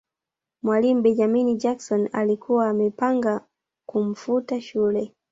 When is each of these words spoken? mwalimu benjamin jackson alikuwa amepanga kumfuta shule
mwalimu 0.63 1.01
benjamin 1.01 1.57
jackson 1.59 2.09
alikuwa 2.13 2.69
amepanga 2.69 3.41
kumfuta 3.85 4.61
shule 4.61 5.13